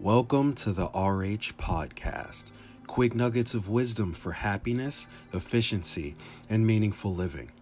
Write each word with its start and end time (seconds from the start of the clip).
Welcome 0.00 0.54
to 0.54 0.72
the 0.72 0.86
RH 0.86 1.54
Podcast. 1.56 2.50
Quick 2.88 3.14
nuggets 3.14 3.54
of 3.54 3.68
wisdom 3.68 4.12
for 4.12 4.32
happiness, 4.32 5.06
efficiency, 5.32 6.16
and 6.50 6.66
meaningful 6.66 7.14
living. 7.14 7.52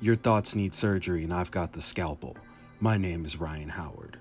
Your 0.00 0.16
thoughts 0.16 0.56
need 0.56 0.74
surgery, 0.74 1.22
and 1.22 1.32
I've 1.32 1.52
got 1.52 1.72
the 1.72 1.80
scalpel. 1.80 2.36
My 2.80 2.98
name 2.98 3.24
is 3.24 3.38
Ryan 3.38 3.68
Howard. 3.68 4.18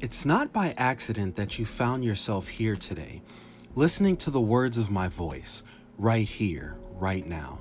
It's 0.00 0.26
not 0.26 0.52
by 0.52 0.74
accident 0.76 1.36
that 1.36 1.56
you 1.56 1.64
found 1.64 2.04
yourself 2.04 2.48
here 2.48 2.74
today, 2.74 3.22
listening 3.76 4.16
to 4.18 4.30
the 4.32 4.40
words 4.40 4.76
of 4.76 4.90
my 4.90 5.06
voice, 5.06 5.62
right 5.98 6.28
here, 6.28 6.74
right 6.96 7.24
now. 7.24 7.60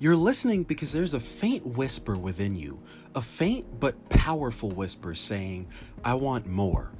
You're 0.00 0.14
listening 0.14 0.62
because 0.62 0.92
there's 0.92 1.14
a 1.14 1.18
faint 1.18 1.66
whisper 1.66 2.16
within 2.16 2.54
you, 2.54 2.78
a 3.16 3.20
faint 3.20 3.80
but 3.80 4.08
powerful 4.08 4.70
whisper 4.70 5.12
saying, 5.12 5.66
I 6.04 6.14
want 6.14 6.46
more, 6.46 6.92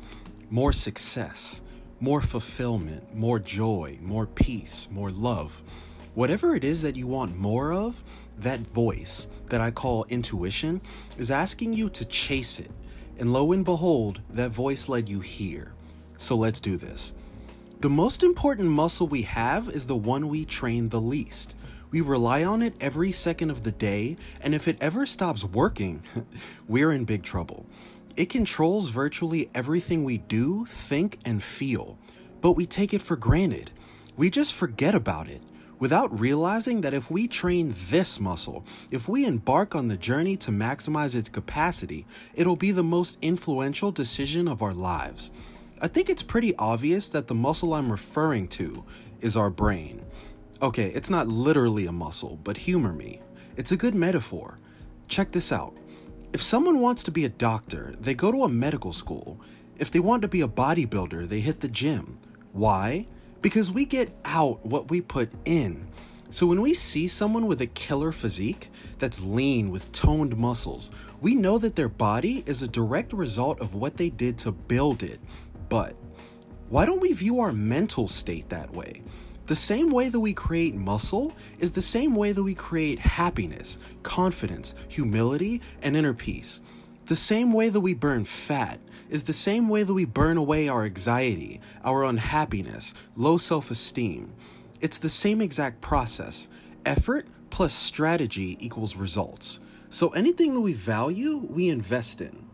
more 0.51 0.73
success, 0.73 1.63
more 2.01 2.21
fulfillment, 2.21 3.15
more 3.15 3.39
joy, 3.39 3.99
more 4.03 4.27
peace, 4.27 4.89
more 4.91 5.13
love. 5.13 5.63
Whatever 6.17 6.57
it 6.57 6.65
is 6.65 6.83
that 6.83 6.97
you 6.97 7.07
want 7.07 7.37
more 7.37 7.73
of, 7.73 8.03
that 8.37 8.59
voice 8.59 9.29
that 9.47 9.61
I 9.61 9.71
call 9.71 10.05
intuition 10.09 10.81
is 11.17 11.31
asking 11.31 11.75
you 11.75 11.89
to 11.91 12.05
chase 12.05 12.59
it. 12.59 12.73
And 13.17 13.33
lo 13.33 13.53
and 13.53 13.65
behold, 13.65 14.23
that 14.31 14.51
voice 14.51 14.89
led 14.89 15.09
you 15.09 15.21
here. 15.21 15.71
So 16.17 16.35
let's 16.35 16.59
do 16.59 16.77
this. 16.77 17.15
The 17.81 17.89
most 17.89 18.25
important 18.25 18.71
muscle 18.71 19.07
we 19.07 19.23
have 19.23 19.69
is 19.69 19.87
the 19.87 19.95
one 19.95 20.29
we 20.29 20.45
train 20.45 20.89
the 20.89 21.01
least. 21.01 21.55
We 21.91 22.01
rely 22.01 22.45
on 22.45 22.61
it 22.61 22.75
every 22.81 23.13
second 23.13 23.51
of 23.51 23.63
the 23.63 23.73
day, 23.73 24.17
and 24.41 24.55
if 24.55 24.69
it 24.69 24.77
ever 24.81 25.07
stops 25.07 25.45
working, 25.45 26.03
we're 26.69 26.93
in 26.93 27.05
big 27.05 27.23
trouble. 27.23 27.67
It 28.17 28.29
controls 28.29 28.91
virtually 28.91 29.49
everything 29.55 30.05
we 30.05 30.19
do, 30.19 30.67
think, 30.67 31.19
and 31.25 31.43
feel, 31.43 31.97
but 32.41 32.53
we 32.53 32.67
take 32.67 32.93
it 32.93 33.01
for 33.01 33.17
granted. 33.17 33.71
We 34.17 34.29
just 34.29 34.53
forget 34.53 34.95
about 34.95 35.29
it 35.29 35.41
without 35.79 36.19
realizing 36.19 36.81
that 36.81 36.95
if 36.95 37.11
we 37.11 37.29
train 37.29 37.75
this 37.89 38.19
muscle, 38.19 38.65
if 38.91 39.09
we 39.09 39.25
embark 39.25 39.75
on 39.75 39.89
the 39.89 39.97
journey 39.97 40.37
to 40.37 40.51
maximize 40.51 41.15
its 41.15 41.29
capacity, 41.29 42.05
it'll 42.35 42.57
be 42.57 42.73
the 42.73 42.83
most 42.83 43.17
influential 43.23 43.93
decision 43.93 44.49
of 44.49 44.63
our 44.63 44.75
lives. 44.75 45.31
I 45.81 45.89
think 45.89 46.11
it's 46.11 46.23
pretty 46.23 46.57
obvious 46.57 47.09
that 47.11 47.29
the 47.29 47.35
muscle 47.35 47.73
I'm 47.73 47.93
referring 47.93 48.49
to 48.49 48.85
is 49.21 49.37
our 49.37 49.51
brain. 49.51 50.05
Okay, 50.61 50.91
it's 50.91 51.09
not 51.09 51.29
literally 51.29 51.87
a 51.87 51.93
muscle, 51.93 52.41
but 52.43 52.57
humor 52.57 52.93
me. 52.93 53.21
It's 53.57 53.71
a 53.71 53.77
good 53.77 53.95
metaphor. 53.95 54.59
Check 55.07 55.31
this 55.31 55.53
out. 55.53 55.77
If 56.33 56.43
someone 56.43 56.81
wants 56.81 57.05
to 57.05 57.13
be 57.13 57.25
a 57.25 57.29
doctor, 57.29 57.95
they 58.01 58.13
go 58.13 58.33
to 58.33 58.43
a 58.43 58.49
medical 58.49 58.93
school. 58.93 59.41
If 59.79 59.93
they 59.93 60.01
want 60.01 60.23
to 60.23 60.29
be 60.29 60.41
a 60.41 60.49
bodybuilder, 60.49 61.29
they 61.29 61.39
hit 61.39 61.61
the 61.61 61.69
gym. 61.69 62.19
Why? 62.53 63.07
Because 63.41 63.71
we 63.71 63.85
get 63.85 64.11
out 64.25 64.67
what 64.67 64.91
we 64.91 65.01
put 65.01 65.31
in. 65.45 65.87
So 66.29 66.45
when 66.45 66.61
we 66.61 66.75
see 66.75 67.07
someone 67.07 67.47
with 67.47 67.61
a 67.61 67.67
killer 67.69 68.11
physique 68.11 68.69
that's 68.99 69.23
lean 69.23 69.71
with 69.71 69.93
toned 69.93 70.37
muscles, 70.37 70.91
we 71.21 71.37
know 71.37 71.59
that 71.59 71.77
their 71.77 71.89
body 71.89 72.43
is 72.47 72.63
a 72.63 72.69
direct 72.69 73.13
result 73.13 73.61
of 73.61 73.77
what 73.77 73.97
they 73.97 74.11
did 74.11 74.37
to 74.39 74.51
build 74.51 75.05
it. 75.05 75.21
But 75.69 75.95
why 76.69 76.85
don't 76.85 77.01
we 77.01 77.13
view 77.13 77.39
our 77.39 77.53
mental 77.53 78.09
state 78.09 78.49
that 78.49 78.73
way? 78.73 79.03
The 79.49 79.57
same 79.57 79.89
way 79.89 80.11
that 80.11 80.21
we 80.21 80.35
create 80.35 80.75
muscle 80.75 81.33
is 81.59 81.73
the 81.73 81.81
same 81.81 82.15
way 82.15 82.33
that 82.33 82.43
we 82.43 82.55
create 82.55 82.99
happiness, 82.99 83.79
confidence, 84.03 84.75
humility, 84.89 85.63
and 85.81 85.97
inner 85.97 86.13
peace. 86.13 86.61
The 87.07 87.17
same 87.17 87.55
way 87.55 87.71
that 87.71 87.81
we 87.81 87.95
burn 87.95 88.27
fat 88.27 88.79
is 89.09 89.23
the 89.23 89.33
same 89.33 89.71
way 89.71 89.85
that 89.85 89.95
we 89.95 90.05
burn 90.05 90.37
away 90.37 90.69
our 90.69 90.85
anxiety, 90.85 91.63
our 91.83 92.05
unhappiness, 92.05 92.93
low 93.17 93.39
self 93.39 93.71
esteem. 93.71 94.35
It's 94.83 94.99
the 94.99 95.09
same 95.09 95.41
exact 95.41 95.81
process. 95.81 96.51
Effort 96.85 97.27
plus 97.49 97.73
strategy 97.73 98.59
equals 98.61 98.97
results. 98.97 99.61
So 99.89 100.11
anything 100.11 100.53
that 100.53 100.61
we 100.61 100.75
value, 100.75 101.39
we 101.39 101.71
invest 101.71 102.21
in. 102.21 102.48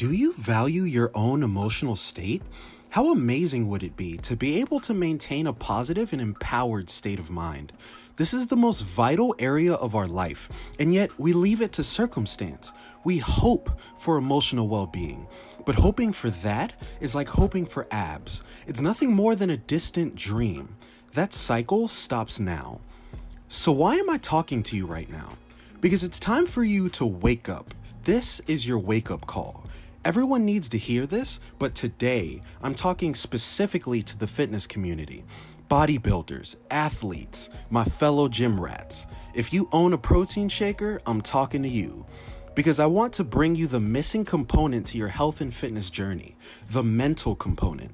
Do 0.00 0.12
you 0.12 0.32
value 0.32 0.84
your 0.84 1.10
own 1.14 1.42
emotional 1.42 1.94
state? 1.94 2.40
How 2.88 3.12
amazing 3.12 3.68
would 3.68 3.82
it 3.82 3.98
be 3.98 4.16
to 4.16 4.34
be 4.34 4.58
able 4.58 4.80
to 4.80 4.94
maintain 4.94 5.46
a 5.46 5.52
positive 5.52 6.14
and 6.14 6.22
empowered 6.22 6.88
state 6.88 7.18
of 7.18 7.28
mind? 7.28 7.74
This 8.16 8.32
is 8.32 8.46
the 8.46 8.56
most 8.56 8.80
vital 8.80 9.34
area 9.38 9.74
of 9.74 9.94
our 9.94 10.06
life, 10.06 10.48
and 10.78 10.94
yet 10.94 11.10
we 11.18 11.34
leave 11.34 11.60
it 11.60 11.72
to 11.72 11.84
circumstance. 11.84 12.72
We 13.04 13.18
hope 13.18 13.78
for 13.98 14.16
emotional 14.16 14.68
well 14.68 14.86
being, 14.86 15.26
but 15.66 15.74
hoping 15.74 16.14
for 16.14 16.30
that 16.30 16.72
is 17.02 17.14
like 17.14 17.28
hoping 17.28 17.66
for 17.66 17.86
abs. 17.90 18.42
It's 18.66 18.80
nothing 18.80 19.12
more 19.12 19.34
than 19.34 19.50
a 19.50 19.58
distant 19.58 20.14
dream. 20.16 20.76
That 21.12 21.34
cycle 21.34 21.88
stops 21.88 22.40
now. 22.40 22.80
So, 23.48 23.70
why 23.70 23.96
am 23.96 24.08
I 24.08 24.16
talking 24.16 24.62
to 24.62 24.78
you 24.78 24.86
right 24.86 25.10
now? 25.10 25.36
Because 25.82 26.02
it's 26.02 26.18
time 26.18 26.46
for 26.46 26.64
you 26.64 26.88
to 26.88 27.04
wake 27.04 27.50
up. 27.50 27.74
This 28.04 28.40
is 28.46 28.66
your 28.66 28.78
wake 28.78 29.10
up 29.10 29.26
call. 29.26 29.66
Everyone 30.02 30.46
needs 30.46 30.70
to 30.70 30.78
hear 30.78 31.04
this, 31.04 31.40
but 31.58 31.74
today 31.74 32.40
I'm 32.62 32.74
talking 32.74 33.14
specifically 33.14 34.02
to 34.04 34.18
the 34.18 34.26
fitness 34.26 34.66
community 34.66 35.24
bodybuilders, 35.68 36.56
athletes, 36.70 37.48
my 37.68 37.84
fellow 37.84 38.26
gym 38.26 38.58
rats. 38.58 39.06
If 39.34 39.52
you 39.52 39.68
own 39.70 39.92
a 39.92 39.98
protein 39.98 40.48
shaker, 40.48 41.00
I'm 41.06 41.20
talking 41.20 41.62
to 41.62 41.68
you. 41.68 42.06
Because 42.56 42.80
I 42.80 42.86
want 42.86 43.12
to 43.14 43.24
bring 43.24 43.54
you 43.54 43.68
the 43.68 43.78
missing 43.78 44.24
component 44.24 44.86
to 44.88 44.98
your 44.98 45.08
health 45.08 45.40
and 45.40 45.54
fitness 45.54 45.90
journey 45.90 46.34
the 46.70 46.82
mental 46.82 47.36
component. 47.36 47.92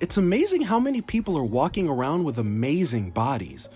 It's 0.00 0.16
amazing 0.16 0.62
how 0.62 0.78
many 0.78 1.02
people 1.02 1.36
are 1.36 1.44
walking 1.44 1.88
around 1.88 2.24
with 2.24 2.38
amazing 2.38 3.10
bodies 3.10 3.68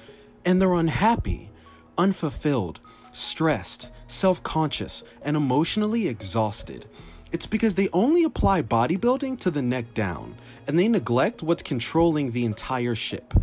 and 0.44 0.62
they're 0.62 0.74
unhappy, 0.74 1.50
unfulfilled, 1.98 2.78
stressed, 3.12 3.91
self 4.06 4.42
conscious, 4.44 5.02
and 5.22 5.36
emotionally 5.36 6.06
exhausted. 6.06 6.86
It's 7.34 7.47
because 7.47 7.75
they 7.75 7.89
only 7.93 8.22
apply 8.22 8.62
bodybuilding 8.62 9.41
to 9.41 9.50
the 9.50 9.61
neck 9.61 9.93
down, 9.93 10.37
and 10.69 10.78
they 10.78 10.87
neglect 10.87 11.43
what's 11.43 11.65
controlling 11.65 12.31
the 12.31 12.45
entire 12.45 12.95
ship. 12.95 13.34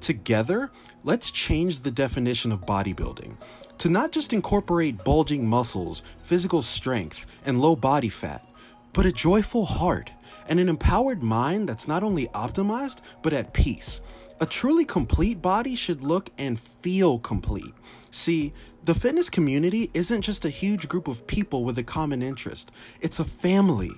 Together, 0.00 0.70
let's 1.02 1.32
change 1.32 1.80
the 1.80 1.90
definition 1.90 2.52
of 2.52 2.64
bodybuilding 2.64 3.34
to 3.78 3.88
not 3.88 4.12
just 4.12 4.32
incorporate 4.32 5.02
bulging 5.02 5.48
muscles, 5.48 6.04
physical 6.22 6.62
strength, 6.62 7.26
and 7.44 7.60
low 7.60 7.74
body 7.74 8.08
fat, 8.08 8.48
but 8.92 9.04
a 9.04 9.10
joyful 9.10 9.64
heart 9.64 10.12
and 10.48 10.60
an 10.60 10.68
empowered 10.68 11.20
mind 11.20 11.68
that's 11.68 11.88
not 11.88 12.04
only 12.04 12.28
optimized, 12.28 13.00
but 13.20 13.32
at 13.32 13.52
peace. 13.52 14.00
A 14.42 14.46
truly 14.46 14.86
complete 14.86 15.42
body 15.42 15.76
should 15.76 16.02
look 16.02 16.30
and 16.38 16.58
feel 16.58 17.18
complete. 17.18 17.74
See, 18.10 18.54
the 18.82 18.94
fitness 18.94 19.28
community 19.28 19.90
isn't 19.92 20.22
just 20.22 20.46
a 20.46 20.48
huge 20.48 20.88
group 20.88 21.08
of 21.08 21.26
people 21.26 21.62
with 21.62 21.76
a 21.76 21.82
common 21.82 22.22
interest, 22.22 22.72
it's 23.02 23.20
a 23.20 23.24
family, 23.24 23.90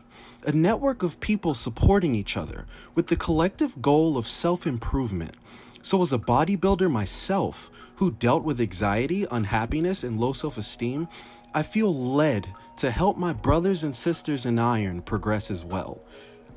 a 0.44 0.50
network 0.50 1.04
of 1.04 1.20
people 1.20 1.54
supporting 1.54 2.16
each 2.16 2.36
other 2.36 2.66
with 2.97 3.06
the 3.06 3.14
collective 3.14 3.80
goal 3.80 4.19
of 4.19 4.26
self 4.26 4.66
improvement. 4.66 5.36
So, 5.80 6.03
as 6.03 6.12
a 6.12 6.19
bodybuilder 6.19 6.91
myself, 6.91 7.70
who 7.97 8.10
dealt 8.10 8.42
with 8.42 8.60
anxiety, 8.60 9.24
unhappiness, 9.30 10.03
and 10.03 10.19
low 10.19 10.32
self 10.32 10.59
esteem, 10.59 11.06
I 11.54 11.62
feel 11.62 11.94
led 11.94 12.48
to 12.78 12.91
help 12.91 13.16
my 13.16 13.32
brothers 13.32 13.84
and 13.84 13.94
sisters 13.94 14.44
in 14.44 14.59
iron 14.59 15.03
progress 15.03 15.53
as 15.53 15.64
well. 15.64 16.00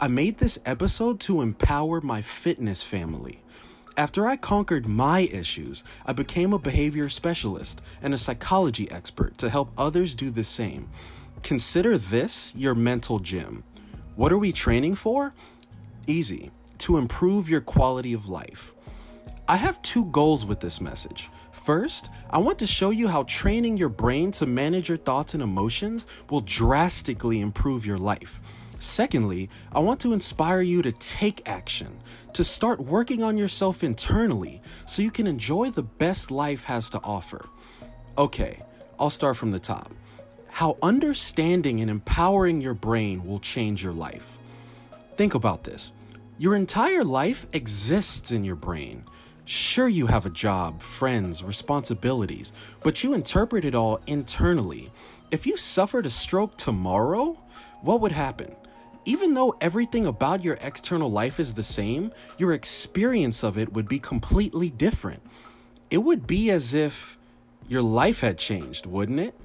I 0.01 0.07
made 0.07 0.39
this 0.39 0.59
episode 0.65 1.19
to 1.21 1.41
empower 1.41 2.01
my 2.01 2.23
fitness 2.23 2.81
family. 2.81 3.41
After 3.97 4.27
I 4.27 4.35
conquered 4.35 4.87
my 4.87 5.21
issues, 5.21 5.81
I 6.05 6.11
became 6.11 6.51
a 6.51 6.59
behavior 6.59 7.07
specialist 7.07 7.81
and 8.01 8.13
a 8.13 8.17
psychology 8.17 8.91
expert 8.91 9.37
to 9.37 9.49
help 9.49 9.71
others 9.77 10.15
do 10.15 10.29
the 10.29 10.43
same. 10.43 10.89
Consider 11.43 11.97
this 11.97 12.53
your 12.57 12.75
mental 12.75 13.19
gym. 13.19 13.63
What 14.17 14.33
are 14.33 14.37
we 14.37 14.51
training 14.51 14.95
for? 14.95 15.33
Easy 16.07 16.51
to 16.79 16.97
improve 16.97 17.49
your 17.49 17.61
quality 17.61 18.11
of 18.11 18.27
life. 18.27 18.73
I 19.47 19.55
have 19.55 19.81
two 19.81 20.05
goals 20.05 20.45
with 20.45 20.59
this 20.59 20.81
message. 20.81 21.29
First, 21.53 22.09
I 22.29 22.39
want 22.39 22.59
to 22.59 22.67
show 22.67 22.89
you 22.89 23.07
how 23.07 23.23
training 23.23 23.77
your 23.77 23.89
brain 23.89 24.31
to 24.31 24.45
manage 24.45 24.89
your 24.89 24.97
thoughts 24.97 25.33
and 25.33 25.41
emotions 25.41 26.05
will 26.29 26.41
drastically 26.41 27.39
improve 27.39 27.85
your 27.85 27.97
life. 27.97 28.41
Secondly, 28.79 29.49
I 29.71 29.79
want 29.79 29.99
to 30.01 30.13
inspire 30.13 30.61
you 30.61 30.81
to 30.81 30.91
take 30.91 31.47
action, 31.47 32.01
to 32.33 32.43
start 32.43 32.79
working 32.79 33.23
on 33.23 33.37
yourself 33.37 33.83
internally 33.83 34.61
so 34.85 35.01
you 35.01 35.11
can 35.11 35.27
enjoy 35.27 35.69
the 35.69 35.83
best 35.83 36.31
life 36.31 36.65
has 36.65 36.89
to 36.91 37.01
offer. 37.03 37.47
Okay, 38.17 38.61
I'll 38.99 39.09
start 39.09 39.37
from 39.37 39.51
the 39.51 39.59
top. 39.59 39.93
How 40.47 40.77
understanding 40.81 41.81
and 41.81 41.89
empowering 41.89 42.61
your 42.61 42.73
brain 42.73 43.25
will 43.25 43.39
change 43.39 43.83
your 43.83 43.93
life. 43.93 44.37
Think 45.17 45.33
about 45.33 45.63
this 45.63 45.93
your 46.37 46.55
entire 46.55 47.03
life 47.03 47.47
exists 47.53 48.31
in 48.31 48.43
your 48.43 48.57
brain. 48.57 49.05
Sure, 49.45 49.87
you 49.87 50.07
have 50.07 50.25
a 50.25 50.29
job, 50.29 50.81
friends, 50.81 51.43
responsibilities, 51.43 52.51
but 52.83 53.03
you 53.03 53.13
interpret 53.13 53.63
it 53.63 53.75
all 53.75 54.01
internally. 54.07 54.91
If 55.31 55.45
you 55.45 55.55
suffered 55.55 56.05
a 56.05 56.09
stroke 56.09 56.57
tomorrow, 56.57 57.37
what 57.81 58.01
would 58.01 58.11
happen? 58.11 58.55
Even 59.05 59.35
though 59.35 59.55
everything 59.61 60.05
about 60.07 60.43
your 60.43 60.57
external 60.61 61.11
life 61.11 61.39
is 61.39 61.53
the 61.53 61.63
same, 61.63 62.11
your 62.39 62.53
experience 62.53 63.43
of 63.43 63.55
it 63.55 63.71
would 63.71 63.87
be 63.87 63.99
completely 63.99 64.71
different. 64.71 65.21
It 65.91 65.99
would 65.99 66.25
be 66.25 66.49
as 66.49 66.73
if 66.73 67.17
your 67.67 67.83
life 67.83 68.21
had 68.21 68.39
changed, 68.39 68.87
wouldn't 68.87 69.19
it? 69.19 69.35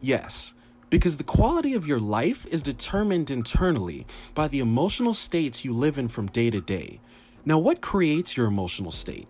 Yes, 0.00 0.54
because 0.90 1.16
the 1.16 1.24
quality 1.24 1.72
of 1.72 1.86
your 1.86 1.98
life 1.98 2.46
is 2.48 2.62
determined 2.62 3.30
internally 3.30 4.06
by 4.34 4.48
the 4.48 4.60
emotional 4.60 5.14
states 5.14 5.64
you 5.64 5.72
live 5.72 5.96
in 5.96 6.08
from 6.08 6.26
day 6.26 6.50
to 6.50 6.60
day. 6.60 7.00
Now, 7.46 7.58
what 7.58 7.80
creates 7.80 8.36
your 8.36 8.46
emotional 8.46 8.90
state? 8.90 9.28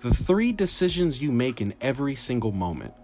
The 0.00 0.14
three 0.14 0.52
decisions 0.52 1.22
you 1.22 1.32
make 1.32 1.60
in 1.60 1.74
every 1.80 2.14
single 2.14 2.52
moment. 2.52 2.94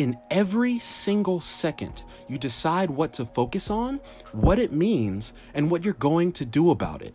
In 0.00 0.16
every 0.30 0.78
single 0.78 1.40
second, 1.40 2.04
you 2.26 2.38
decide 2.38 2.88
what 2.88 3.12
to 3.12 3.26
focus 3.26 3.68
on, 3.68 4.00
what 4.32 4.58
it 4.58 4.72
means, 4.72 5.34
and 5.52 5.70
what 5.70 5.84
you're 5.84 5.92
going 5.92 6.32
to 6.32 6.46
do 6.46 6.70
about 6.70 7.02
it. 7.02 7.14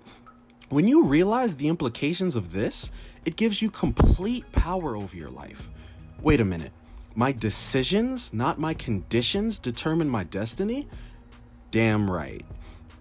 When 0.70 0.88
you 0.88 1.04
realize 1.04 1.56
the 1.56 1.68
implications 1.68 2.36
of 2.36 2.52
this, 2.52 2.92
it 3.26 3.38
gives 3.38 3.60
you 3.60 3.72
complete 3.72 4.52
power 4.52 4.96
over 4.96 5.18
your 5.18 5.32
life. 5.32 5.72
Wait 6.22 6.40
a 6.40 6.46
minute. 6.46 6.74
My 7.16 7.32
decisions, 7.32 8.32
not 8.36 8.60
my 8.60 8.76
conditions, 8.76 9.58
determine 9.58 10.08
my 10.08 10.24
destiny? 10.24 10.88
Damn 11.72 12.08
right. 12.08 12.46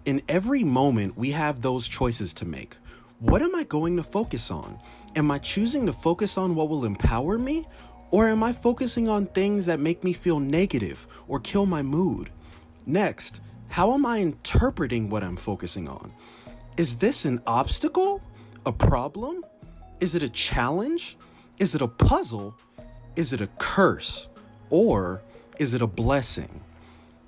In 0.06 0.22
every 0.30 0.64
moment, 0.64 1.18
we 1.18 1.32
have 1.32 1.60
those 1.60 1.88
choices 1.88 2.32
to 2.32 2.46
make. 2.46 2.78
What 3.18 3.42
am 3.42 3.54
I 3.54 3.64
going 3.64 3.98
to 3.98 4.02
focus 4.02 4.50
on? 4.50 4.78
Am 5.14 5.30
I 5.30 5.36
choosing 5.36 5.84
to 5.84 5.92
focus 5.92 6.38
on 6.38 6.54
what 6.54 6.70
will 6.70 6.86
empower 6.86 7.36
me 7.36 7.66
or 8.14 8.28
am 8.28 8.44
I 8.44 8.52
focusing 8.52 9.08
on 9.08 9.26
things 9.26 9.66
that 9.66 9.80
make 9.80 10.04
me 10.04 10.12
feel 10.12 10.38
negative 10.38 11.04
or 11.26 11.40
kill 11.40 11.66
my 11.66 11.82
mood? 11.82 12.30
Next, 12.86 13.40
how 13.70 13.92
am 13.92 14.06
I 14.06 14.18
interpreting 14.18 15.10
what 15.10 15.24
I'm 15.24 15.34
focusing 15.34 15.88
on? 15.88 16.12
Is 16.76 16.98
this 16.98 17.24
an 17.24 17.42
obstacle? 17.44 18.22
A 18.66 18.70
problem? 18.70 19.44
Is 19.98 20.14
it 20.14 20.22
a 20.22 20.28
challenge? 20.28 21.16
Is 21.58 21.74
it 21.74 21.82
a 21.82 21.88
puzzle? 21.88 22.54
Is 23.16 23.32
it 23.32 23.40
a 23.40 23.48
curse? 23.58 24.28
Or 24.70 25.20
is 25.58 25.74
it 25.74 25.82
a 25.82 25.88
blessing? 25.88 26.60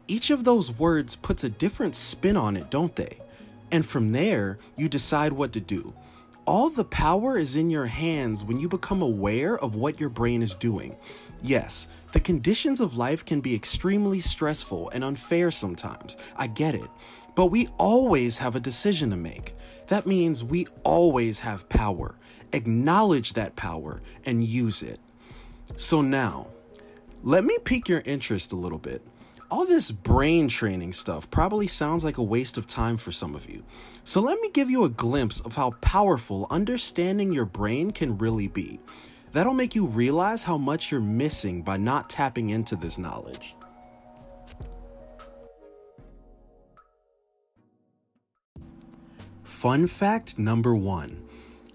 Each 0.06 0.30
of 0.30 0.44
those 0.44 0.70
words 0.70 1.16
puts 1.16 1.42
a 1.42 1.48
different 1.48 1.96
spin 1.96 2.36
on 2.36 2.56
it, 2.56 2.70
don't 2.70 2.94
they? 2.94 3.18
And 3.72 3.84
from 3.84 4.12
there, 4.12 4.56
you 4.76 4.88
decide 4.88 5.32
what 5.32 5.52
to 5.54 5.60
do. 5.60 5.94
All 6.46 6.70
the 6.70 6.84
power 6.84 7.37
is 7.37 7.56
in 7.56 7.70
your 7.70 7.87
hands 7.87 8.44
when 8.44 8.60
you 8.60 8.69
become 8.69 9.02
aware 9.02 9.58
of 9.58 9.75
what 9.75 9.98
your 9.98 10.08
brain 10.08 10.43
is 10.43 10.54
doing. 10.54 10.94
Yes, 11.43 11.88
the 12.12 12.20
conditions 12.20 12.81
of 12.81 12.96
life 12.96 13.25
can 13.25 13.40
be 13.40 13.52
extremely 13.52 14.20
stressful 14.20 14.90
and 14.90 15.02
unfair 15.02 15.50
sometimes. 15.50 16.16
I 16.37 16.46
get 16.46 16.76
it. 16.76 16.88
But 17.34 17.46
we 17.46 17.66
always 17.78 18.38
have 18.38 18.54
a 18.54 18.60
decision 18.60 19.10
to 19.10 19.16
make. 19.16 19.56
That 19.88 20.06
means 20.06 20.44
we 20.44 20.69
always 20.84 21.40
have 21.40 21.69
power. 21.69 22.14
Acknowledge 22.52 23.32
that 23.32 23.56
power 23.56 24.00
and 24.25 24.44
use 24.44 24.84
it. 24.84 25.00
So 25.76 26.00
now, 26.00 26.46
let 27.25 27.43
me 27.43 27.58
pique 27.64 27.88
your 27.88 28.02
interest 28.04 28.52
a 28.52 28.56
little 28.56 28.78
bit 28.78 29.02
all 29.50 29.66
this 29.66 29.90
brain 29.90 30.48
training 30.48 30.93
stuff 30.93 31.31
probably 31.31 31.66
sounds 31.66 32.04
like 32.04 32.19
a 32.19 32.22
waste 32.22 32.56
of 32.56 32.66
time 32.66 32.96
for 32.96 33.12
some 33.12 33.34
of 33.34 33.48
you. 33.48 33.62
So 34.04 34.20
let 34.20 34.40
me 34.40 34.50
give 34.50 34.70
you 34.70 34.84
a 34.84 34.88
glimpse 34.88 35.40
of 35.40 35.56
how 35.56 35.72
powerful 35.81 36.46
understanding 36.50 37.32
your 37.32 37.44
brain 37.44 37.90
can 37.90 38.19
really 38.19 38.48
be. 38.48 38.81
That'll 39.32 39.54
make 39.54 39.75
you 39.75 39.87
realize 39.87 40.44
how 40.44 40.56
much 40.56 40.90
you're 40.90 41.00
missing 41.00 41.62
by 41.62 41.76
not 41.76 42.08
tapping 42.08 42.50
into 42.50 42.76
this 42.76 42.98
knowledge. 42.98 43.54
Fun 49.44 49.87
fact 49.87 50.38
number 50.38 50.75
one 50.75 51.25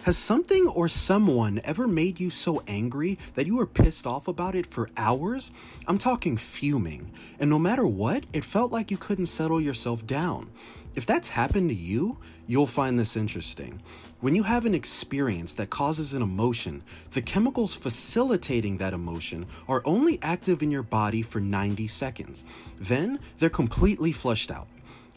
has 0.04 0.18
something 0.18 0.68
or 0.68 0.88
someone 0.88 1.62
ever 1.64 1.88
made 1.88 2.20
you 2.20 2.30
so 2.30 2.64
angry 2.68 3.20
that 3.36 3.46
you 3.46 3.58
were 3.58 3.68
pissed 3.68 4.08
off 4.08 4.28
about 4.28 4.56
it 4.56 4.66
for 4.66 4.90
hours? 4.98 5.52
I'm 5.88 5.98
talking 5.98 6.38
fuming. 6.38 7.12
And 7.40 7.50
no 7.50 7.60
matter 7.60 7.86
what, 7.86 8.26
it 8.34 8.44
felt 8.44 8.72
like 8.72 8.90
you 8.90 8.98
couldn't 8.98 9.28
settle 9.28 9.62
yourself 9.62 10.06
down. 10.08 10.50
If 10.96 11.06
that's 11.06 11.30
happened 11.30 11.70
to 11.70 11.76
you, 11.76 12.18
you'll 12.48 12.68
find 12.68 13.00
this 13.00 13.16
interesting. 13.16 13.82
When 14.20 14.36
you 14.36 14.44
have 14.44 14.66
an 14.66 14.76
experience 14.76 15.54
that 15.54 15.70
causes 15.70 16.14
an 16.14 16.22
emotion, 16.22 16.84
the 17.12 17.22
chemicals 17.22 17.74
facilitating 17.74 18.78
that 18.78 18.94
emotion 18.94 19.46
are 19.68 19.82
only 19.86 20.20
active 20.22 20.62
in 20.62 20.70
your 20.70 20.84
body 20.84 21.22
for 21.22 21.40
90 21.40 21.88
seconds. 21.88 22.44
Then 22.80 23.20
they're 23.40 23.50
completely 23.50 24.12
flushed 24.12 24.52
out. 24.52 24.68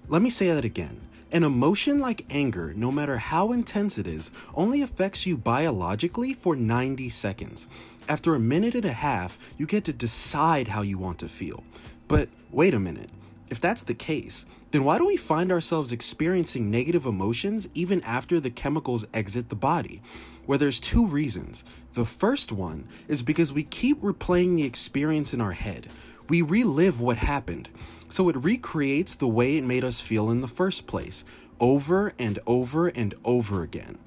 Let 0.08 0.22
me 0.22 0.30
say 0.30 0.48
that 0.52 0.64
again. 0.64 1.00
An 1.34 1.42
emotion 1.42 1.98
like 1.98 2.24
anger, 2.30 2.72
no 2.76 2.92
matter 2.92 3.18
how 3.18 3.50
intense 3.50 3.98
it 3.98 4.06
is, 4.06 4.30
only 4.54 4.82
affects 4.82 5.26
you 5.26 5.36
biologically 5.36 6.32
for 6.32 6.54
90 6.54 7.08
seconds. 7.08 7.66
After 8.08 8.36
a 8.36 8.38
minute 8.38 8.76
and 8.76 8.84
a 8.84 8.92
half, 8.92 9.36
you 9.58 9.66
get 9.66 9.82
to 9.86 9.92
decide 9.92 10.68
how 10.68 10.82
you 10.82 10.96
want 10.96 11.18
to 11.18 11.28
feel. 11.28 11.64
But 12.06 12.28
wait 12.52 12.72
a 12.72 12.78
minute. 12.78 13.10
If 13.50 13.60
that's 13.60 13.82
the 13.82 13.94
case, 13.94 14.46
then 14.70 14.84
why 14.84 14.98
do 14.98 15.06
we 15.06 15.16
find 15.16 15.50
ourselves 15.50 15.90
experiencing 15.90 16.70
negative 16.70 17.04
emotions 17.04 17.68
even 17.74 18.00
after 18.02 18.38
the 18.38 18.50
chemicals 18.50 19.04
exit 19.12 19.48
the 19.48 19.56
body? 19.56 20.00
Well, 20.46 20.60
there's 20.60 20.78
two 20.78 21.04
reasons. 21.04 21.64
The 21.94 22.04
first 22.04 22.52
one 22.52 22.86
is 23.08 23.22
because 23.22 23.52
we 23.52 23.64
keep 23.64 24.00
replaying 24.02 24.54
the 24.54 24.62
experience 24.62 25.34
in 25.34 25.40
our 25.40 25.50
head. 25.50 25.88
We 26.28 26.42
relive 26.42 27.00
what 27.00 27.16
happened. 27.16 27.70
So 28.14 28.28
it 28.28 28.36
recreates 28.36 29.16
the 29.16 29.26
way 29.26 29.56
it 29.56 29.64
made 29.64 29.82
us 29.82 30.00
feel 30.00 30.30
in 30.30 30.40
the 30.40 30.46
first 30.46 30.86
place, 30.86 31.24
over 31.58 32.12
and 32.16 32.38
over 32.46 32.86
and 32.86 33.12
over 33.24 33.64
again. 33.64 33.98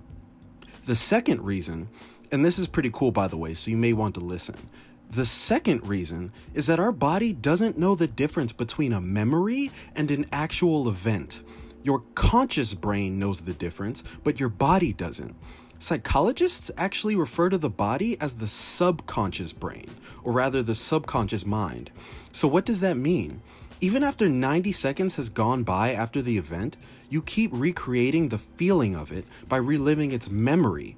The 0.85 0.95
second 0.95 1.41
reason, 1.41 1.89
and 2.31 2.45
this 2.45 2.57
is 2.57 2.67
pretty 2.67 2.89
cool 2.89 3.11
by 3.11 3.27
the 3.27 3.35
way, 3.35 3.53
so 3.53 3.69
you 3.69 3.75
may 3.75 3.91
want 3.91 4.15
to 4.15 4.21
listen. 4.21 4.69
The 5.11 5.25
second 5.25 5.85
reason 5.85 6.31
is 6.53 6.67
that 6.67 6.79
our 6.79 6.93
body 6.93 7.33
doesn't 7.33 7.77
know 7.77 7.95
the 7.95 8.07
difference 8.07 8.53
between 8.53 8.93
a 8.93 9.01
memory 9.01 9.71
and 9.93 10.09
an 10.09 10.25
actual 10.31 10.87
event. 10.87 11.43
Your 11.83 12.03
conscious 12.15 12.73
brain 12.73 13.19
knows 13.19 13.41
the 13.41 13.51
difference, 13.51 14.05
but 14.23 14.39
your 14.39 14.47
body 14.47 14.93
doesn't. 14.93 15.35
Psychologists 15.79 16.71
actually 16.77 17.17
refer 17.17 17.49
to 17.49 17.57
the 17.57 17.69
body 17.69 18.17
as 18.21 18.35
the 18.35 18.47
subconscious 18.47 19.51
brain, 19.51 19.87
or 20.23 20.31
rather 20.31 20.63
the 20.63 20.75
subconscious 20.75 21.45
mind. 21.45 21.91
So, 22.31 22.47
what 22.47 22.65
does 22.65 22.79
that 22.79 22.95
mean? 22.95 23.41
Even 23.79 24.01
after 24.01 24.27
90 24.27 24.71
seconds 24.71 25.17
has 25.17 25.29
gone 25.29 25.63
by 25.63 25.93
after 25.93 26.19
the 26.21 26.37
event, 26.37 26.77
you 27.09 27.21
keep 27.21 27.51
recreating 27.53 28.29
the 28.29 28.39
feeling 28.39 28.95
of 28.95 29.11
it 29.11 29.25
by 29.47 29.57
reliving 29.57 30.11
its 30.11 30.31
memory. 30.31 30.95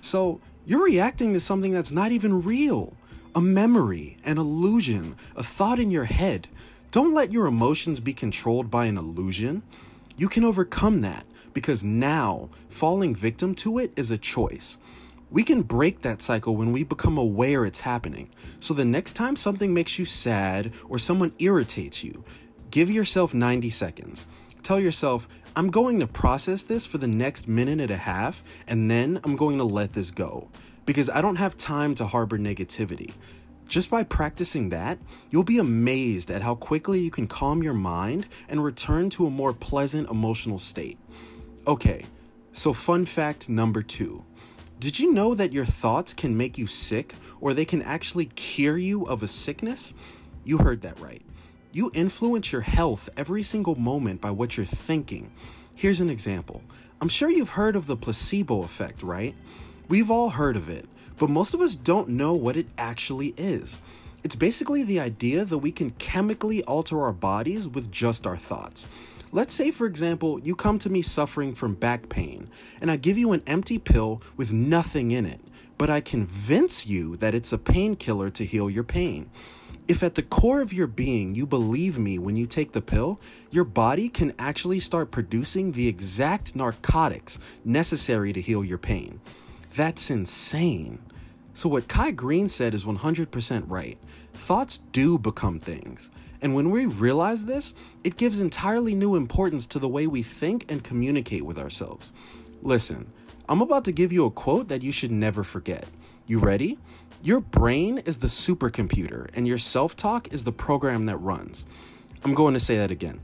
So, 0.00 0.40
you're 0.64 0.84
reacting 0.84 1.34
to 1.34 1.40
something 1.40 1.72
that's 1.72 1.92
not 1.92 2.12
even 2.12 2.42
real 2.42 2.94
a 3.34 3.40
memory, 3.40 4.16
an 4.24 4.36
illusion, 4.36 5.16
a 5.34 5.42
thought 5.42 5.78
in 5.78 5.90
your 5.90 6.04
head. 6.04 6.48
Don't 6.90 7.14
let 7.14 7.32
your 7.32 7.46
emotions 7.46 7.98
be 7.98 8.12
controlled 8.12 8.70
by 8.70 8.86
an 8.86 8.98
illusion. 8.98 9.62
You 10.16 10.28
can 10.28 10.44
overcome 10.44 11.00
that 11.00 11.24
because 11.54 11.82
now 11.82 12.50
falling 12.68 13.14
victim 13.14 13.54
to 13.56 13.78
it 13.78 13.92
is 13.96 14.10
a 14.10 14.18
choice. 14.18 14.78
We 15.32 15.44
can 15.44 15.62
break 15.62 16.02
that 16.02 16.20
cycle 16.20 16.56
when 16.56 16.72
we 16.72 16.84
become 16.84 17.16
aware 17.16 17.64
it's 17.64 17.80
happening. 17.80 18.28
So 18.60 18.74
the 18.74 18.84
next 18.84 19.14
time 19.14 19.34
something 19.34 19.72
makes 19.72 19.98
you 19.98 20.04
sad 20.04 20.74
or 20.90 20.98
someone 20.98 21.32
irritates 21.38 22.04
you, 22.04 22.22
give 22.70 22.90
yourself 22.90 23.32
90 23.32 23.70
seconds. 23.70 24.26
Tell 24.62 24.78
yourself, 24.78 25.26
I'm 25.56 25.70
going 25.70 26.00
to 26.00 26.06
process 26.06 26.62
this 26.62 26.84
for 26.84 26.98
the 26.98 27.08
next 27.08 27.48
minute 27.48 27.80
and 27.80 27.90
a 27.90 27.96
half, 27.96 28.44
and 28.68 28.90
then 28.90 29.20
I'm 29.24 29.36
going 29.36 29.56
to 29.56 29.64
let 29.64 29.92
this 29.92 30.10
go. 30.10 30.50
Because 30.84 31.08
I 31.08 31.22
don't 31.22 31.36
have 31.36 31.56
time 31.56 31.94
to 31.94 32.06
harbor 32.06 32.38
negativity. 32.38 33.12
Just 33.66 33.88
by 33.88 34.02
practicing 34.02 34.68
that, 34.68 34.98
you'll 35.30 35.44
be 35.44 35.58
amazed 35.58 36.30
at 36.30 36.42
how 36.42 36.56
quickly 36.56 37.00
you 37.00 37.10
can 37.10 37.26
calm 37.26 37.62
your 37.62 37.72
mind 37.72 38.26
and 38.50 38.62
return 38.62 39.08
to 39.10 39.26
a 39.26 39.30
more 39.30 39.54
pleasant 39.54 40.10
emotional 40.10 40.58
state. 40.58 40.98
Okay, 41.66 42.04
so 42.52 42.74
fun 42.74 43.06
fact 43.06 43.48
number 43.48 43.80
two 43.80 44.26
did 44.82 44.98
you 44.98 45.12
know 45.12 45.32
that 45.36 45.52
your 45.52 45.64
thoughts 45.64 46.12
can 46.12 46.36
make 46.36 46.58
you 46.58 46.66
sick 46.66 47.14
or 47.40 47.54
they 47.54 47.64
can 47.64 47.82
actually 47.82 48.26
cure 48.26 48.76
you 48.76 49.04
of 49.04 49.22
a 49.22 49.28
sickness? 49.28 49.94
You 50.42 50.58
heard 50.58 50.82
that 50.82 50.98
right. 50.98 51.22
You 51.70 51.92
influence 51.94 52.50
your 52.50 52.62
health 52.62 53.08
every 53.16 53.44
single 53.44 53.76
moment 53.76 54.20
by 54.20 54.32
what 54.32 54.56
you're 54.56 54.66
thinking. 54.66 55.30
Here's 55.76 56.00
an 56.00 56.10
example. 56.10 56.62
I'm 57.00 57.08
sure 57.08 57.30
you've 57.30 57.50
heard 57.50 57.76
of 57.76 57.86
the 57.86 57.96
placebo 57.96 58.64
effect, 58.64 59.04
right? 59.04 59.36
We've 59.88 60.10
all 60.10 60.30
heard 60.30 60.56
of 60.56 60.68
it, 60.68 60.88
but 61.16 61.30
most 61.30 61.54
of 61.54 61.60
us 61.60 61.76
don't 61.76 62.08
know 62.08 62.34
what 62.34 62.56
it 62.56 62.66
actually 62.76 63.34
is. 63.36 63.80
It's 64.24 64.34
basically 64.34 64.82
the 64.82 64.98
idea 64.98 65.44
that 65.44 65.58
we 65.58 65.70
can 65.70 65.90
chemically 65.92 66.64
alter 66.64 67.00
our 67.02 67.12
bodies 67.12 67.68
with 67.68 67.92
just 67.92 68.26
our 68.26 68.36
thoughts. 68.36 68.88
Let's 69.34 69.54
say, 69.54 69.70
for 69.70 69.86
example, 69.86 70.38
you 70.40 70.54
come 70.54 70.78
to 70.80 70.90
me 70.90 71.00
suffering 71.00 71.54
from 71.54 71.74
back 71.74 72.10
pain, 72.10 72.50
and 72.80 72.90
I 72.90 72.96
give 72.96 73.16
you 73.16 73.32
an 73.32 73.42
empty 73.46 73.78
pill 73.78 74.20
with 74.36 74.52
nothing 74.52 75.10
in 75.10 75.24
it. 75.26 75.40
but 75.78 75.90
I 75.90 76.00
convince 76.00 76.86
you 76.86 77.16
that 77.16 77.34
it's 77.34 77.52
a 77.52 77.58
painkiller 77.58 78.30
to 78.30 78.44
heal 78.44 78.70
your 78.70 78.84
pain. 78.84 79.28
If 79.88 80.04
at 80.04 80.14
the 80.14 80.22
core 80.22 80.60
of 80.60 80.72
your 80.72 80.86
being 80.86 81.34
you 81.34 81.44
believe 81.44 81.98
me 81.98 82.20
when 82.20 82.36
you 82.36 82.46
take 82.46 82.70
the 82.70 82.80
pill, 82.80 83.18
your 83.50 83.64
body 83.64 84.08
can 84.08 84.32
actually 84.38 84.78
start 84.78 85.10
producing 85.10 85.72
the 85.72 85.88
exact 85.88 86.54
narcotics 86.54 87.40
necessary 87.64 88.32
to 88.32 88.40
heal 88.40 88.64
your 88.64 88.78
pain. 88.78 89.20
That's 89.74 90.08
insane. 90.08 91.00
So, 91.52 91.68
what 91.68 91.88
Kai 91.88 92.12
Greene 92.12 92.48
said 92.48 92.74
is 92.74 92.84
100% 92.84 93.64
right. 93.66 93.98
Thoughts 94.34 94.78
do 94.78 95.18
become 95.18 95.58
things. 95.58 96.12
And 96.42 96.56
when 96.56 96.70
we 96.70 96.86
realize 96.86 97.44
this, 97.44 97.72
it 98.02 98.16
gives 98.16 98.40
entirely 98.40 98.96
new 98.96 99.14
importance 99.14 99.64
to 99.68 99.78
the 99.78 99.88
way 99.88 100.08
we 100.08 100.22
think 100.22 100.70
and 100.70 100.82
communicate 100.82 101.46
with 101.46 101.56
ourselves. 101.56 102.12
Listen, 102.60 103.06
I'm 103.48 103.62
about 103.62 103.84
to 103.84 103.92
give 103.92 104.12
you 104.12 104.26
a 104.26 104.30
quote 104.30 104.66
that 104.68 104.82
you 104.82 104.90
should 104.90 105.12
never 105.12 105.44
forget. 105.44 105.86
You 106.26 106.40
ready? 106.40 106.78
Your 107.22 107.38
brain 107.38 107.98
is 107.98 108.18
the 108.18 108.26
supercomputer, 108.26 109.30
and 109.34 109.46
your 109.46 109.58
self 109.58 109.94
talk 109.94 110.32
is 110.34 110.42
the 110.42 110.52
program 110.52 111.06
that 111.06 111.16
runs. 111.18 111.64
I'm 112.24 112.34
going 112.34 112.54
to 112.54 112.60
say 112.60 112.76
that 112.76 112.90
again. 112.90 113.20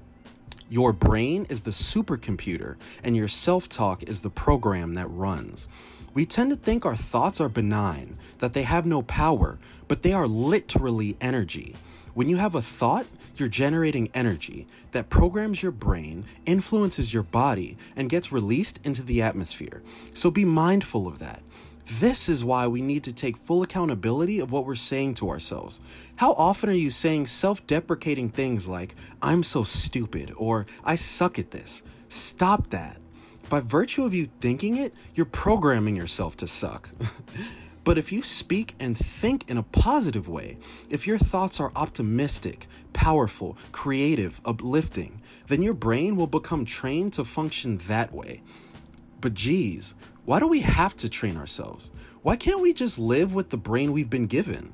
Your 0.70 0.92
brain 0.92 1.46
is 1.48 1.62
the 1.62 1.72
supercomputer, 1.72 2.76
and 3.02 3.16
your 3.16 3.26
self 3.26 3.68
talk 3.68 4.04
is 4.04 4.20
the 4.20 4.30
program 4.30 4.94
that 4.94 5.08
runs. 5.08 5.66
We 6.14 6.25
tend 6.25 6.50
to 6.50 6.56
think 6.56 6.87
our 6.87 6.96
thoughts 6.96 7.40
are 7.40 7.48
benign, 7.48 8.16
that 8.38 8.52
they 8.52 8.62
have 8.62 8.87
no 8.87 9.02
power, 9.02 9.58
but 9.88 10.02
they 10.02 10.12
are 10.12 10.28
literally 10.28 11.16
energy. 11.20 11.75
When 12.18 12.28
you 12.28 12.38
have 12.38 12.56
a 12.56 12.60
thought, 12.60 13.06
you're 13.37 13.46
generating 13.46 14.10
energy 14.12 14.66
that 14.90 15.08
programs 15.08 15.62
your 15.62 15.70
brain, 15.70 16.25
influences 16.46 17.14
your 17.14 17.22
body, 17.22 17.78
and 17.94 18.10
gets 18.10 18.32
released 18.32 18.80
into 18.84 19.04
the 19.04 19.22
atmosphere. 19.22 19.84
So 20.14 20.28
be 20.28 20.44
mindful 20.44 21.06
of 21.06 21.20
that. 21.20 21.42
This 21.87 22.28
is 22.28 22.44
why 22.44 22.66
we 22.66 22.82
need 22.82 23.04
to 23.04 23.12
take 23.12 23.37
full 23.37 23.62
accountability 23.62 24.40
of 24.40 24.50
what 24.50 24.66
we're 24.66 24.75
saying 24.75 25.14
to 25.14 25.30
ourselves. 25.30 25.80
How 26.16 26.32
often 26.32 26.68
are 26.68 26.72
you 26.72 26.90
saying 26.90 27.26
self 27.26 27.64
deprecating 27.68 28.30
things 28.30 28.66
like, 28.66 28.96
I'm 29.22 29.44
so 29.44 29.62
stupid, 29.62 30.32
or 30.37 30.66
I 30.82 30.96
suck 30.96 31.38
at 31.38 31.52
this? 31.52 31.84
Stop 32.08 32.70
that. 32.70 32.96
By 33.48 33.60
virtue 33.60 34.04
of 34.04 34.12
you 34.12 34.28
thinking 34.40 34.76
it, 34.76 34.92
you're 35.14 35.25
programming 35.25 35.94
yourself 35.94 36.37
to 36.38 36.48
suck. 36.48 36.90
but 37.88 37.97
if 37.97 38.12
you 38.12 38.21
speak 38.21 38.75
and 38.78 38.99
think 38.99 39.49
in 39.49 39.57
a 39.57 39.62
positive 39.62 40.28
way, 40.28 40.59
if 40.90 41.07
your 41.07 41.16
thoughts 41.16 41.59
are 41.59 41.73
optimistic, 41.75 42.66
powerful, 42.92 43.57
creative, 43.73 44.42
uplifting, 44.45 45.23
then 45.47 45.62
your 45.62 45.73
brain 45.73 46.14
will 46.14 46.26
become 46.26 46.66
trained 46.66 47.14
to 47.14 47.25
function 47.25 47.78
that 47.87 48.12
way. 48.12 48.42
But 49.23 49.33
geez, 49.33 49.95
why 50.26 50.38
do 50.38 50.47
we 50.47 50.61
have 50.61 50.99
to 50.99 51.09
train 51.09 51.38
ourselves? 51.38 51.90
Why 52.21 52.37
can't 52.37 52.61
we 52.61 52.75
just 52.75 52.99
live 52.99 53.33
with 53.33 53.49
the 53.49 53.57
brain 53.57 53.92
we've 53.92 54.11
been 54.11 54.26
given? 54.26 54.71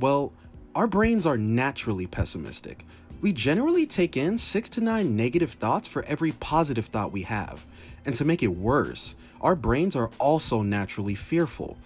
Well, 0.00 0.32
our 0.74 0.88
brains 0.88 1.24
are 1.24 1.38
naturally 1.38 2.08
pessimistic. 2.08 2.84
We 3.20 3.32
generally 3.32 3.86
take 3.86 4.16
in 4.16 4.38
six 4.38 4.68
to 4.70 4.80
nine 4.80 5.14
negative 5.14 5.52
thoughts 5.52 5.86
for 5.86 6.02
every 6.06 6.32
positive 6.32 6.86
thought 6.86 7.12
we 7.12 7.22
have. 7.22 7.64
And 8.04 8.16
to 8.16 8.24
make 8.24 8.42
it 8.42 8.48
worse, 8.48 9.14
our 9.40 9.54
brains 9.54 9.94
are 9.94 10.10
also 10.18 10.62
naturally 10.62 11.14
fearful. 11.14 11.78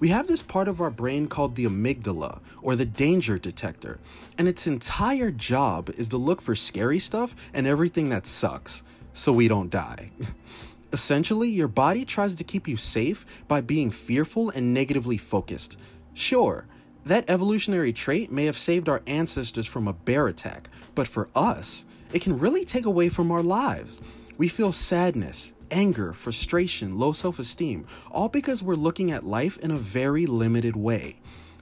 We 0.00 0.08
have 0.08 0.28
this 0.28 0.42
part 0.42 0.68
of 0.68 0.80
our 0.80 0.90
brain 0.90 1.26
called 1.26 1.56
the 1.56 1.64
amygdala, 1.64 2.40
or 2.62 2.76
the 2.76 2.84
danger 2.84 3.36
detector, 3.36 3.98
and 4.36 4.46
its 4.46 4.66
entire 4.66 5.32
job 5.32 5.90
is 5.90 6.08
to 6.10 6.16
look 6.16 6.40
for 6.40 6.54
scary 6.54 7.00
stuff 7.00 7.34
and 7.52 7.66
everything 7.66 8.08
that 8.10 8.24
sucks, 8.24 8.84
so 9.12 9.32
we 9.32 9.48
don't 9.48 9.70
die. 9.70 10.12
Essentially, 10.92 11.48
your 11.48 11.68
body 11.68 12.04
tries 12.04 12.34
to 12.36 12.44
keep 12.44 12.68
you 12.68 12.76
safe 12.76 13.26
by 13.48 13.60
being 13.60 13.90
fearful 13.90 14.50
and 14.50 14.72
negatively 14.72 15.18
focused. 15.18 15.76
Sure, 16.14 16.66
that 17.04 17.28
evolutionary 17.28 17.92
trait 17.92 18.30
may 18.30 18.44
have 18.44 18.56
saved 18.56 18.88
our 18.88 19.02
ancestors 19.06 19.66
from 19.66 19.88
a 19.88 19.92
bear 19.92 20.28
attack, 20.28 20.70
but 20.94 21.08
for 21.08 21.28
us, 21.34 21.86
it 22.12 22.22
can 22.22 22.38
really 22.38 22.64
take 22.64 22.86
away 22.86 23.08
from 23.08 23.32
our 23.32 23.42
lives. 23.42 24.00
We 24.36 24.46
feel 24.46 24.70
sadness, 24.70 25.54
anger, 25.70 26.12
frustration, 26.12 26.98
low 26.98 27.12
self 27.12 27.38
esteem, 27.38 27.86
all 28.10 28.28
because 28.28 28.62
we're 28.62 28.74
looking 28.74 29.10
at 29.10 29.24
life 29.24 29.58
in 29.58 29.70
a 29.70 29.76
very 29.76 30.26
limited 30.26 30.76
way. 30.76 31.16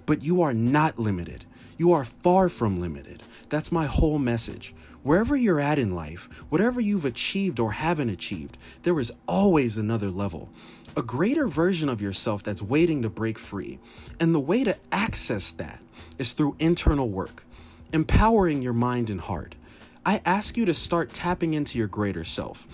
But 0.07 0.23
you 0.23 0.43
are 0.43 0.55
not 0.55 0.99
limited. 0.99 1.45
You 1.79 1.93
are 1.93 2.05
far 2.05 2.49
from 2.49 2.81
limited. 2.81 3.23
That's 3.49 3.71
my 3.73 3.87
whole 3.87 4.19
message. 4.19 4.75
Wherever 5.03 5.37
you're 5.37 5.61
at 5.61 5.79
in 5.79 5.95
life, 5.95 6.29
whatever 6.49 6.81
you've 6.81 7.05
achieved 7.05 7.61
or 7.61 7.73
haven't 7.73 8.11
achieved, 8.11 8.59
there 8.83 8.99
is 8.99 9.13
always 9.29 9.77
another 9.77 10.11
level, 10.11 10.49
a 10.97 11.03
greater 11.03 11.47
version 11.47 11.89
of 11.89 12.01
yourself 12.01 12.43
that's 12.43 12.63
waiting 12.63 13.03
to 13.03 13.09
break 13.09 13.39
free. 13.39 13.79
And 14.19 14.35
the 14.35 14.41
way 14.41 14.65
to 14.65 14.77
access 14.91 15.53
that 15.53 15.81
is 16.19 16.33
through 16.33 16.57
internal 16.59 17.09
work, 17.09 17.45
empowering 17.93 18.63
your 18.63 18.73
mind 18.73 19.11
and 19.11 19.21
heart. 19.21 19.55
I 20.05 20.23
ask 20.25 20.57
you 20.57 20.65
to 20.65 20.75
start 20.75 21.13
tapping 21.13 21.55
into 21.55 21.79
your 21.79 21.89
greater 21.89 22.25
self. 22.25 22.67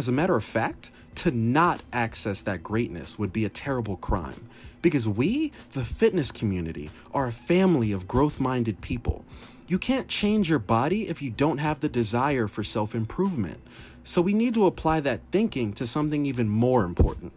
As 0.00 0.08
a 0.08 0.12
matter 0.12 0.34
of 0.34 0.44
fact, 0.44 0.90
to 1.16 1.30
not 1.30 1.82
access 1.92 2.40
that 2.40 2.62
greatness 2.62 3.18
would 3.18 3.34
be 3.34 3.44
a 3.44 3.50
terrible 3.50 3.98
crime 3.98 4.48
because 4.80 5.06
we, 5.06 5.52
the 5.72 5.84
fitness 5.84 6.32
community, 6.32 6.90
are 7.12 7.26
a 7.26 7.32
family 7.32 7.92
of 7.92 8.08
growth 8.08 8.40
minded 8.40 8.80
people. 8.80 9.26
You 9.68 9.78
can't 9.78 10.08
change 10.08 10.48
your 10.48 10.58
body 10.58 11.06
if 11.06 11.20
you 11.20 11.28
don't 11.28 11.58
have 11.58 11.80
the 11.80 11.88
desire 11.90 12.48
for 12.48 12.64
self 12.64 12.94
improvement. 12.94 13.60
So 14.02 14.22
we 14.22 14.32
need 14.32 14.54
to 14.54 14.64
apply 14.64 15.00
that 15.00 15.20
thinking 15.30 15.74
to 15.74 15.86
something 15.86 16.24
even 16.24 16.48
more 16.48 16.84
important 16.84 17.34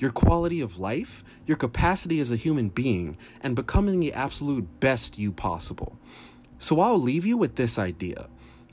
your 0.00 0.10
quality 0.10 0.60
of 0.60 0.80
life, 0.80 1.22
your 1.46 1.56
capacity 1.56 2.18
as 2.18 2.32
a 2.32 2.36
human 2.36 2.70
being, 2.70 3.16
and 3.40 3.54
becoming 3.54 4.00
the 4.00 4.12
absolute 4.14 4.80
best 4.80 5.16
you 5.16 5.30
possible. 5.30 5.96
So 6.58 6.80
I'll 6.80 7.00
leave 7.00 7.24
you 7.24 7.36
with 7.36 7.54
this 7.54 7.78
idea. 7.78 8.26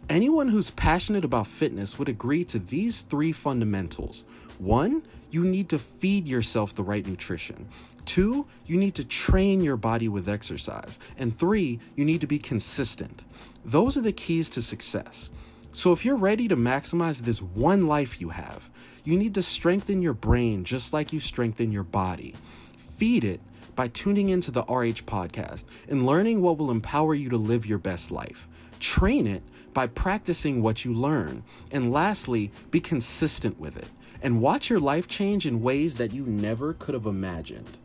Anyone 0.09 0.47
who's 0.47 0.71
passionate 0.71 1.25
about 1.25 1.47
fitness 1.47 1.99
would 1.99 2.07
agree 2.07 2.45
to 2.45 2.59
these 2.59 3.01
three 3.01 3.33
fundamentals. 3.33 4.23
One, 4.57 5.03
you 5.31 5.43
need 5.43 5.67
to 5.69 5.79
feed 5.79 6.29
yourself 6.29 6.73
the 6.73 6.83
right 6.83 7.05
nutrition. 7.05 7.67
Two, 8.05 8.47
you 8.65 8.77
need 8.77 8.95
to 8.95 9.03
train 9.03 9.59
your 9.59 9.75
body 9.75 10.07
with 10.07 10.29
exercise. 10.29 10.97
And 11.17 11.37
three, 11.37 11.81
you 11.97 12.05
need 12.05 12.21
to 12.21 12.27
be 12.27 12.39
consistent. 12.39 13.25
Those 13.65 13.97
are 13.97 14.01
the 14.01 14.13
keys 14.13 14.49
to 14.51 14.61
success. 14.61 15.29
So 15.73 15.91
if 15.91 16.05
you're 16.05 16.15
ready 16.15 16.47
to 16.47 16.55
maximize 16.55 17.19
this 17.19 17.41
one 17.41 17.85
life 17.85 18.21
you 18.21 18.29
have, 18.29 18.69
you 19.03 19.17
need 19.17 19.35
to 19.35 19.41
strengthen 19.41 20.01
your 20.01 20.13
brain 20.13 20.63
just 20.63 20.93
like 20.93 21.11
you 21.11 21.19
strengthen 21.19 21.73
your 21.73 21.83
body. 21.83 22.33
Feed 22.77 23.25
it 23.25 23.41
by 23.75 23.89
tuning 23.89 24.29
into 24.29 24.51
the 24.51 24.63
RH 24.63 25.03
podcast 25.03 25.65
and 25.89 26.05
learning 26.05 26.41
what 26.41 26.57
will 26.57 26.71
empower 26.71 27.13
you 27.13 27.27
to 27.27 27.37
live 27.37 27.65
your 27.65 27.77
best 27.77 28.09
life. 28.09 28.47
Train 28.79 29.27
it 29.27 29.43
by 29.73 29.87
practicing 29.87 30.61
what 30.61 30.85
you 30.85 30.93
learn. 30.93 31.43
And 31.71 31.91
lastly, 31.91 32.51
be 32.71 32.79
consistent 32.79 33.59
with 33.59 33.77
it 33.77 33.87
and 34.21 34.41
watch 34.41 34.69
your 34.69 34.79
life 34.79 35.07
change 35.07 35.45
in 35.45 35.61
ways 35.61 35.95
that 35.95 36.13
you 36.13 36.25
never 36.25 36.73
could 36.73 36.93
have 36.93 37.05
imagined. 37.05 37.77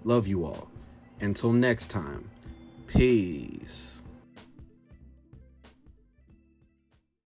Love 0.04 0.26
you 0.26 0.44
all. 0.44 0.68
Until 1.20 1.52
next 1.52 1.86
time, 1.88 2.28
peace. 2.88 3.91